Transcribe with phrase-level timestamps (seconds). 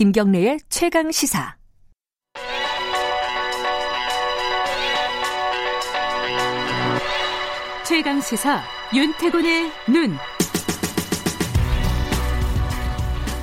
[0.00, 1.58] 김경래의 최강 시사.
[7.86, 8.62] 최강 시사
[8.96, 10.16] 윤태곤의 눈.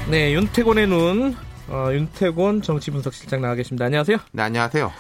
[0.10, 1.36] 네, 윤태곤의 눈.
[1.70, 3.86] 어, 윤태곤 정치분석실장 나와 계십니다.
[3.86, 4.18] 안녕하세요.
[4.32, 4.92] 네, 안녕하세요.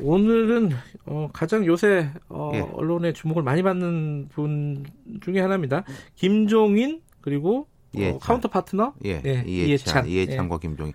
[0.00, 0.70] 오늘은
[1.04, 2.60] 어, 가장 요새 어, 예.
[2.60, 4.86] 언론의 주목을 많이 받는 분
[5.20, 5.84] 중에 하나입니다.
[6.14, 7.68] 김종인 그리고
[8.04, 10.48] 어, counter partner 예, 예 이해찬, 이해찬.
[10.48, 10.58] 과 예.
[10.60, 10.92] 김종인.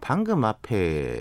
[0.00, 1.20] 방금 앞에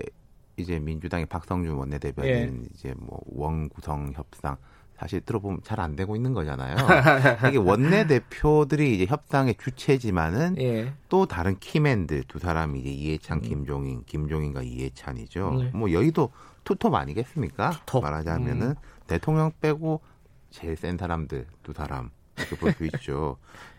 [0.58, 2.70] 이제 민주당의 박성준 원내대변인 예.
[2.74, 4.58] 이제 뭐 원구성 협상
[4.98, 6.76] 사실 들어보면 잘 안 되고 있는 거잖아요.
[7.50, 10.94] 이게 원내 대표들이 이제 협상의 주체지만은 예.
[11.08, 13.42] 또 다른 key man들 두 사람이 이제 이해찬, 음.
[13.44, 15.54] 김종인, 김종인과 이해찬이죠.
[15.54, 15.72] 네.
[15.74, 16.32] 뭐 여의도
[16.64, 17.70] 투톱 아니겠습니까?
[17.72, 18.04] 투톱.
[18.04, 18.76] 말하자면은 음.
[19.06, 20.02] 대통령 빼고
[20.50, 23.38] 제일 센 사람들 두 사람 이렇게 볼 수 있죠.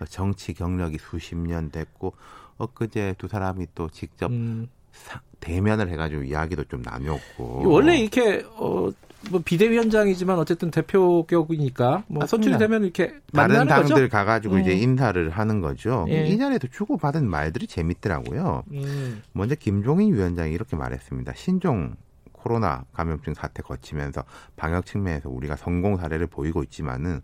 [0.08, 2.14] 정치 경력이 수십 년 됐고
[2.58, 4.68] 엊그제 두 사람이 또 직접 음.
[4.92, 8.90] 사, 대면을 해가지고 이야기도 좀 나눴고 원래 이렇게 어,
[9.30, 14.08] 뭐 비대위원장이지만 어쨌든 대표격이니까 뭐 선출이 되면 이렇게 다른 당들 거죠?
[14.08, 14.60] 가가지고 음.
[14.60, 16.06] 이제 인사를 하는 거죠.
[16.08, 16.26] 예.
[16.26, 18.64] 이 자리에도 주고 받은 말들이 재밌더라고요.
[18.72, 19.22] 음.
[19.32, 21.32] 먼저 김종인 위원장이 이렇게 말했습니다.
[21.36, 21.94] 신종
[22.32, 24.24] 코로나 감염증 사태 거치면서
[24.56, 27.20] 방역 측면에서 우리가 성공 사례를 보이고 있지만은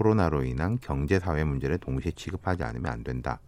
[0.00, 3.38] 코로나로 인한 경제 사회 문제를 동시에 취급하지 않으면 안 된다.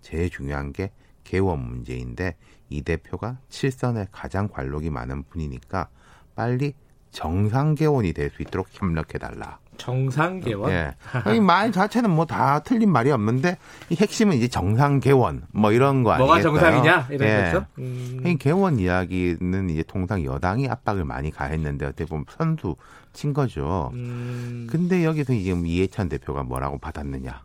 [0.00, 0.90] 제일 중요한 게
[1.22, 2.36] 개원 문제인데
[2.68, 5.88] 이 대표가 칠선에 가장 관록이 많은 분이니까
[6.34, 6.74] 빨리
[7.12, 9.60] 정상 개원이 될 수 있도록 협력해 달라.
[9.80, 10.70] 정상 개원?
[10.70, 10.94] 예.
[11.34, 13.56] 이 말 자체는 뭐 다 틀린 말이 없는데
[13.88, 16.26] 이 핵심은 이제 정상 개원 뭐 이런 거 아니겠어요?
[16.26, 17.42] 뭐가 정상이냐 이런 예.
[17.52, 17.66] 거죠.
[17.78, 18.22] 음.
[18.26, 22.76] 이 개원 이야기는 이제 통상 여당이 압박을 많이 가했는데 어떻게 보면 선수
[23.12, 23.90] 친 거죠.
[23.94, 24.66] 음.
[24.70, 27.42] 근데 여기서 이제 이해찬 대표가 뭐라고 받았느냐?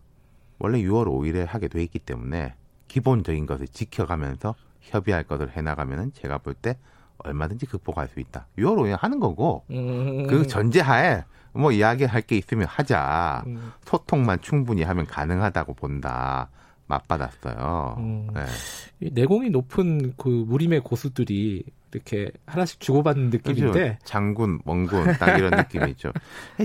[0.60, 2.54] 원래 6월 5일에 하게 돼 있기 때문에
[2.88, 6.78] 기본적인 것을 지켜가면서 협의할 것을 해나가면은 제가 볼 때
[7.20, 8.48] 얼마든지 극복할 수 있다.
[8.58, 10.28] 6월 5일 하는 거고 음.
[10.28, 13.44] 그 전제하에 뭐 이야기할 게 있으면 하자.
[13.48, 13.72] 음.
[13.86, 16.50] 소통만 충분히 하면 가능하다고 본다.
[16.88, 17.96] 맞받았어요.
[17.98, 18.28] 음.
[18.34, 19.10] 네.
[19.12, 23.98] 내공이 높은 그 무림의 고수들이 이렇게 하나씩 주고받는 느낌인데 그렇죠.
[24.04, 26.12] 장군, 멍군 딱 이런 느낌이죠.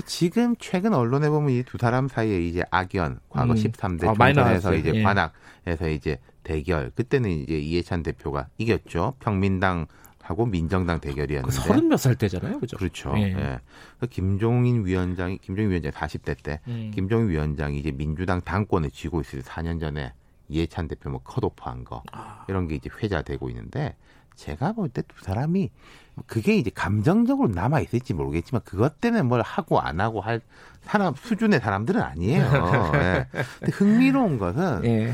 [0.05, 3.55] 지금 최근 언론에 보면 이 두 사람 사이에 이제 악연, 과거 음.
[3.55, 5.01] 13대 아, 총선에서 이제 예.
[5.03, 6.91] 관악에서 이제 대결.
[6.95, 9.13] 그때는 이제 이해찬 대표가 이겼죠.
[9.19, 9.85] 평민당
[10.23, 12.77] 하고 민정당 대결이었는데 서른 몇 살 때잖아요, 그죠?
[12.77, 13.13] 그렇죠.
[13.17, 13.21] 예.
[13.37, 13.59] 예.
[13.99, 16.91] 그 김종인 위원장이 김종인 위원장 40대 때 음.
[16.93, 20.13] 김종인 위원장이 이제 민주당 당권을 쥐고 있을 때 4년 전에
[20.49, 22.45] 이해찬 대표 뭐 컷오프한 거 아.
[22.47, 23.95] 이런 게 이제 회자되고 있는데
[24.35, 25.69] 제가 볼 때 두 사람이
[26.27, 30.41] 그게 이제 감정적으로 남아 있을지 모르겠지만 그것 때문에 뭘 하고 안 하고 할
[30.81, 32.43] 사람 수준의 사람들은 아니에요.
[32.95, 33.27] 예.
[33.59, 35.13] 근데 흥미로운 것은 예.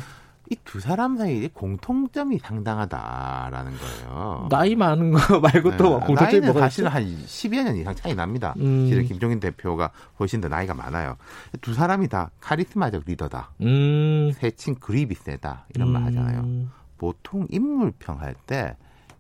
[0.50, 4.48] 이 두 사람 사이에 공통점이 상당하다라는 거예요.
[4.50, 5.78] 나이 많은 거 말고 네.
[5.78, 8.54] 또 공통점이 뭐가 사실은 한 10여 년 이상 차이 납니다.
[8.58, 8.88] 음.
[8.88, 11.18] 실은 김종인 대표가 훨씬 더 나이가 많아요.
[11.62, 13.52] 두 사람이 다 카리스마적 리더다.
[13.62, 14.32] 음.
[14.36, 15.66] 세친 그립이 세다.
[15.76, 15.94] 이런 음.
[15.94, 16.68] 말 하잖아요.
[16.98, 18.76] 보통 인물평 할 때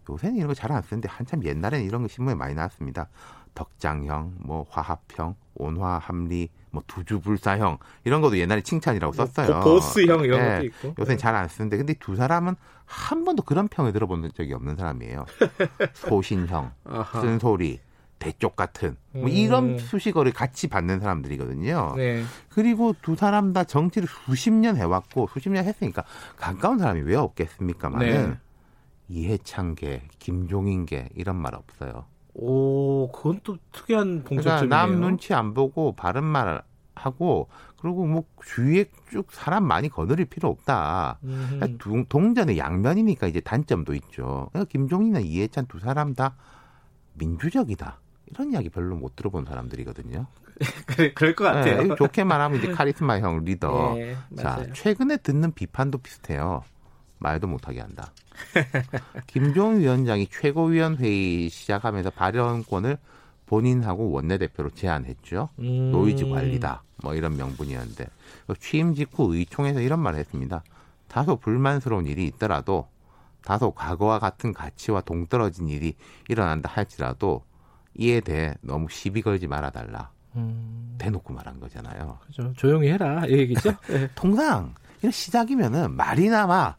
[0.09, 3.09] 요새는 이런 거 잘 안 쓰는데 한참 옛날에는 이런 거 신문에 많이 나왔습니다.
[3.57, 9.61] 덕장형, 뭐 화합형, 온화합리, 뭐 두주불사형 이런 것도 옛날에 칭찬이라고 뭐 썼어요.
[9.61, 10.49] 보스형 이런 네.
[10.49, 10.95] 것도 있고.
[10.99, 15.25] 요새는 잘안 쓰는데 근데 두 사람은 한 번도 그런 평을 들어본 적이 없는 사람이에요.
[15.93, 16.71] 소신형,
[17.19, 17.79] 쓴소리,
[18.19, 19.29] 대쪽 같은 뭐 음.
[19.29, 21.95] 이런 수식어를 같이 받는 사람들이거든요.
[21.97, 22.23] 네.
[22.49, 26.03] 그리고 두 사람 다 정치를 수십 년 해왔고 수십 년 했으니까
[26.35, 28.37] 가까운 사람이 왜 없겠습니까만은 네.
[29.09, 32.05] 이해창계, 김종인계 이런 말 없어요.
[32.37, 34.69] 오, 그건 또 특이한 공통점이네요.
[34.69, 36.61] 그러니까 남 눈치 안 보고 바른 말
[36.93, 41.19] 하고 그리고 뭐 주위에 쭉 사람 많이 거느릴 필요 없다.
[41.21, 41.67] 그러니까
[42.09, 44.49] 동전의 양면이니까 이제 단점도 있죠.
[44.51, 46.35] 그러니까 김종인이나 이해찬 두 사람 다
[47.13, 47.99] 민주적이다.
[48.27, 50.27] 이런 이야기 별로 못 들어본 사람들이거든요.
[50.87, 51.83] 그래, 그럴 것 같아요.
[51.83, 53.93] 네, 좋게 말하면 이제 카리스마형 리더.
[53.95, 56.63] 네, 자, 최근에 듣는 비판도 비슷해요.
[57.19, 58.11] 말도 못하게 한다.
[59.25, 62.97] 김종인 위원장이 최고위원회의 시작하면서 발언권을
[63.45, 65.49] 본인하고 원내대표로 제한했죠.
[65.59, 65.91] 음.
[65.91, 66.83] 노이즈 관리다.
[67.03, 68.07] 뭐 이런 명분이었는데
[68.59, 70.63] 취임 직후 의총에서 이런 말을 했습니다.
[71.07, 72.87] 다소 불만스러운 일이 있더라도
[73.43, 75.95] 다소 과거와 같은 가치와 동떨어진 일이
[76.27, 77.43] 일어난다 할지라도
[77.95, 80.11] 이에 대해 너무 시비 걸지 말아달라.
[80.35, 80.95] 음.
[80.97, 82.19] 대놓고 말한 거잖아요.
[82.27, 82.53] 그죠.
[82.57, 83.25] 조용히 해라.
[83.25, 83.73] 이 얘기죠.
[83.87, 84.09] 네.
[84.15, 86.75] 통상 이런 시작이면은 말이나마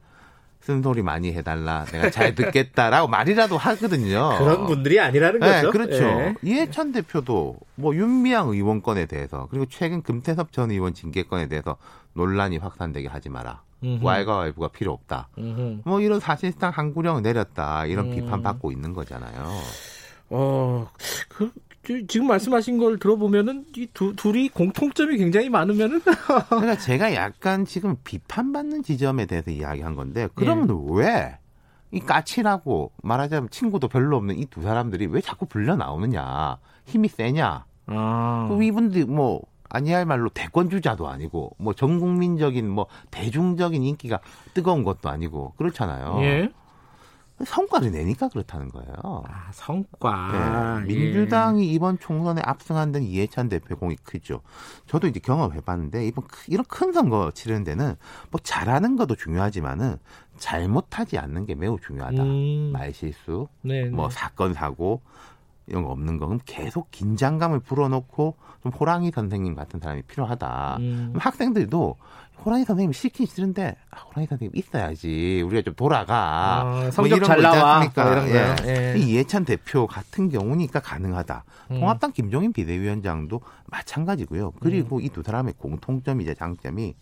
[0.61, 1.85] 쓴소리 많이 해달라.
[1.87, 4.37] 내가 잘 듣겠다라고 말이라도 하거든요.
[4.39, 5.71] 그런 분들이 아니라는 네, 거죠.
[5.71, 6.05] 그렇죠.
[6.05, 6.35] 네.
[6.43, 11.77] 이해찬 대표도 뭐 윤미향 의원 건에 대해서 그리고 최근 금태섭 전 의원 징계 건에 대해서
[12.15, 13.63] 논란이 확산되게 하지 마라.
[14.03, 15.29] 와이가 와이프가 필요 없다.
[15.39, 15.83] 음흠.
[15.85, 18.15] 뭐 이런 사실상 한구령을 내렸다 이런 음.
[18.17, 19.47] 비판 받고 있는 거잖아요.
[20.31, 20.89] 어,
[21.29, 21.53] 그,
[22.09, 26.01] 지금 말씀하신 걸 들어보면은 이 두, 둘이 공통점이 굉장히 많으면은
[26.51, 30.69] 그러니까 제가 약간 지금 비판받는 지점에 대해서 이야기한 건데 그러면
[31.03, 31.39] 예.
[31.93, 37.65] 왜이 까칠하고 말하자면 친구도 별로 없는 이 두 사람들이 왜 자꾸 불려 나오느냐 힘이 세냐
[37.87, 38.47] 아.
[38.51, 39.41] 그 이분들이 뭐
[39.71, 44.21] 아니할 말로 대권 주자도 아니고 뭐 전 국민적인 뭐 대중적인 인기가
[44.55, 46.19] 뜨거운 것도 아니고 그렇잖아요.
[46.23, 46.49] 예.
[47.45, 49.23] 성과를 내니까 그렇다는 거예요.
[49.27, 50.81] 아, 성과.
[50.81, 50.95] 네.
[50.95, 51.73] 민주당이 예.
[51.73, 54.43] 이번 총선에 압승한 데는 이해찬 대표 공이 크죠.
[54.87, 57.95] 저도 이제 경험해봤는데 이번 이런 큰 선거 치르는 데는
[58.31, 59.99] 뭐 잘하는 것도 중요하지만은
[60.39, 62.23] 잘못하지 않는 게 매우 중요하다.
[62.23, 62.71] 음.
[62.73, 63.91] 말실수, 네, 네.
[63.91, 65.03] 뭐 사건 사고
[65.69, 70.77] 이런 거 없는 거 그럼 계속 긴장감을 불어넣고 좀 호랑이 선생님 같은 사람이 필요하다.
[70.81, 71.13] 음.
[71.17, 71.97] 학생들도
[72.45, 77.27] 호랑이 선생님 싫긴 싫은데 아, 호랑이 선생님 있어야지 우리가 좀 돌아가 아, 뭐 성적 뭐
[77.27, 78.95] 잘 나와 뭐 이런 예.
[78.95, 78.99] 예.
[78.99, 81.45] 이예찬 대표 같은 경우니까 가능하다.
[81.73, 81.81] 음.
[81.81, 84.53] 통합당 김종인 비대위원장도 마찬가지고요.
[84.61, 85.03] 그리고 음.
[85.03, 86.95] 이두 사람의 공통점이자 장점이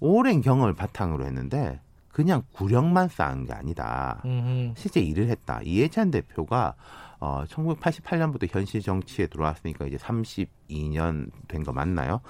[0.00, 1.80] 오랜 경험을 바탕으로 했는데
[2.12, 4.20] 그냥 구력만 쌓은 게 아니다.
[4.24, 5.60] 음 실제 일을 했다.
[5.62, 6.74] 이해찬 대표가
[7.20, 12.20] 어 1988년부터 현실 정치에 들어왔으니까 이제 32년 된 거 맞나요?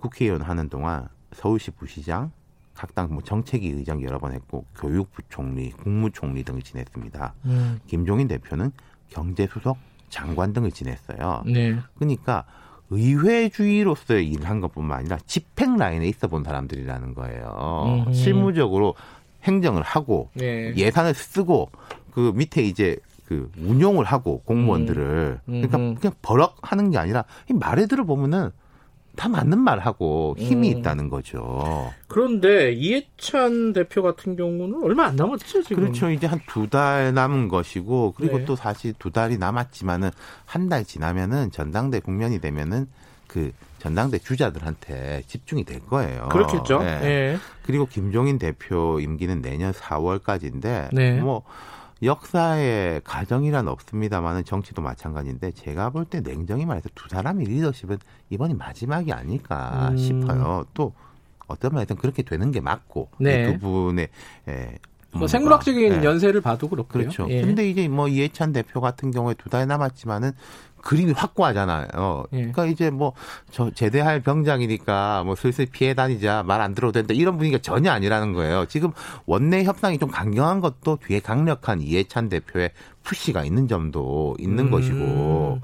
[0.00, 2.32] 국회의원 하는 동안 서울시 부시장,
[2.74, 7.34] 각당 뭐 정책위 의장 여러 번 했고 교육부총리, 국무총리 등을 지냈습니다.
[7.44, 7.80] 음.
[7.86, 8.72] 김종인 대표는
[9.10, 9.76] 경제수석,
[10.08, 11.42] 장관 등을 지냈어요.
[11.46, 11.76] 네.
[11.94, 12.44] 그러니까
[12.90, 18.04] 의회주의로서의 일을 한 것뿐만 아니라 집행 라인에 있어 본 사람들이라는 거예요.
[18.08, 18.12] 음.
[18.12, 18.94] 실무적으로
[19.44, 20.74] 행정을 하고 네.
[20.76, 21.70] 예산을 쓰고
[22.12, 25.62] 그 밑에 이제 그 운용을 하고 공무원들을 음.
[25.68, 28.50] 그러니까 그냥 버럭 하는 게 아니라 말에 들어보면은
[29.14, 30.78] 다 맞는 말 하고 힘이 음.
[30.78, 31.90] 있다는 거죠.
[32.08, 35.82] 그런데 이해찬 대표 같은 경우는 얼마 안 남았죠, 지금.
[35.82, 36.10] 그렇죠.
[36.10, 38.44] 이제 한 두 달 남은 것이고 그리고 네.
[38.46, 40.10] 또 사실 두 달이 남았지만은
[40.46, 42.86] 한 달 지나면은 전당대 국면이 되면은
[43.26, 46.28] 그 전당대 주자들한테 집중이 될 거예요.
[46.30, 46.78] 그렇겠죠.
[46.78, 47.00] 네.
[47.00, 47.36] 네.
[47.64, 51.20] 그리고 김종인 대표 임기는 내년 4월까지인데 네.
[51.20, 51.42] 뭐
[52.02, 57.98] 역사에 가정이란 없습니다만은 정치도 마찬가지인데 제가 볼 때 냉정히 말해서 두 사람의 리더십은
[58.30, 59.96] 이번이 마지막이 아닐까 음.
[59.96, 60.64] 싶어요.
[60.74, 60.92] 또
[61.46, 63.52] 어떤 면에서는 그렇게 되는 게 맞고 네.
[63.52, 64.08] 두 분의
[64.48, 64.78] 예,
[65.14, 66.04] 뭐 생물학적인 네.
[66.04, 67.02] 연세를 봐도 그렇고요.
[67.04, 67.26] 그렇죠.
[67.28, 67.42] 예.
[67.42, 70.32] 근데 이제 뭐 이해찬 대표 같은 경우에 두 달 남았지만은
[70.82, 72.24] 그림이 확고하잖아요.
[72.32, 72.36] 예.
[72.38, 73.12] 그러니까 이제 뭐
[73.50, 78.32] 저 제대할 병장이니까 뭐 슬슬 피해 다니자 말 안 들어도 된다 이런 분위기가 전혀 아니라는
[78.32, 78.64] 거예요.
[78.66, 78.90] 지금
[79.26, 82.70] 원내 협상이 좀 강경한 것도 뒤에 강력한 이해찬 대표의
[83.02, 84.70] 푸시가 있는 점도 있는 음.
[84.70, 85.60] 것이고.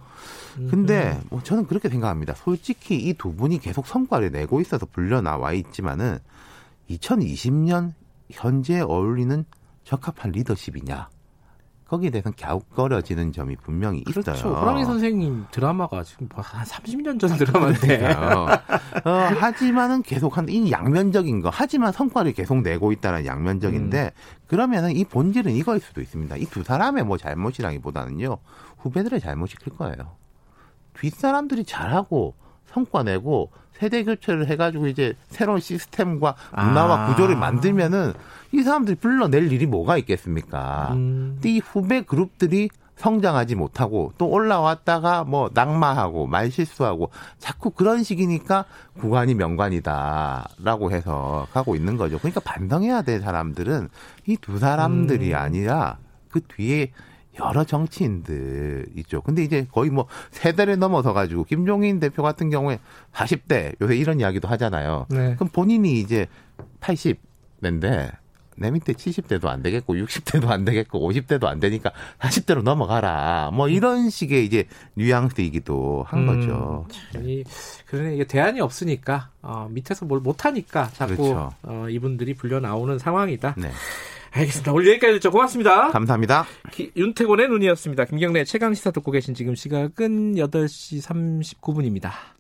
[0.71, 2.35] 근데 뭐 저는 그렇게 생각합니다.
[2.35, 6.19] 솔직히 이 두 분이 계속 성과를 내고 있어서 불려 나와 있지만은
[6.91, 7.93] 2020년
[8.31, 9.45] 현재 어울리는
[9.85, 11.09] 적합한 리더십이냐?
[11.87, 14.23] 거기에 대해서는 갸웃거려지는 점이 분명히 있어요.
[14.23, 14.49] 그렇죠.
[14.55, 18.05] 호랑이 선생님 드라마가 지금 뭐한 30년 전 드라마인데.
[18.13, 21.49] 어, 하지만은 계속 한 이 양면적인 거.
[21.51, 24.11] 하지만 성과를 계속 내고 있다는 양면적인데 음.
[24.47, 26.37] 그러면은 이 본질은 이거일 수도 있습니다.
[26.37, 28.37] 이 두 사람의 뭐 잘못이라기보다는요.
[28.79, 30.17] 후배들의 잘못이 클 거예요.
[31.01, 32.35] 뒷 사람들이 잘하고
[32.73, 37.07] 성과 내고 세대 교체를 해가지고 이제 새로운 시스템과 문화와 아.
[37.09, 38.13] 구조를 만들면은
[38.53, 40.91] 이 사람들이 불러낼 일이 뭐가 있겠습니까?
[40.93, 41.33] 음.
[41.35, 48.65] 근데 이 후배 그룹들이 성장하지 못하고 또 올라왔다가 뭐 낙마하고 말실수하고 자꾸 그런 식이니까
[48.99, 52.19] 구간이 명관이다라고 해서 가고 있는 거죠.
[52.19, 53.89] 그러니까 반성해야 될 사람들은
[54.27, 55.39] 이 두 사람들이 음.
[55.39, 55.99] 아니라
[56.29, 56.91] 그 뒤에
[57.41, 59.23] 여러 정치인들 있죠.
[59.23, 62.79] 근데 이제 거의 뭐 세대를 넘어서 가지고 김종인 대표 같은 경우에
[63.13, 65.07] 40대 요새 이런 이야기도 하잖아요.
[65.11, 65.35] 네.
[65.37, 66.27] 그럼 본인이 이제
[66.81, 68.13] 80대인데
[68.59, 73.51] 내 밑에 70대도 안 되겠고 60대도 안 되겠고 50대도 안 되니까 40대로 넘어가라.
[73.53, 76.87] 뭐 이런 식의 이제 뉘앙스이기도 한 음, 거죠.
[77.25, 77.45] 이,
[77.87, 81.51] 그러네 이게 대안이 없으니까 어, 밑에서 뭘 못하니까 자꾸 그렇죠.
[81.63, 83.55] 어, 이분들이 불려 나오는 상황이다.
[83.57, 83.71] 네.
[84.31, 84.73] 알겠습니다.
[84.73, 85.31] 오늘 여기까지 듣죠.
[85.31, 85.89] 고맙습니다.
[85.89, 86.47] 감사합니다.
[86.71, 88.05] 기, 윤태곤의 눈이었습니다.
[88.05, 91.03] 김경래 최강 시사 듣고 계신 지금 시각은 8시
[91.61, 92.38] 39분입니다.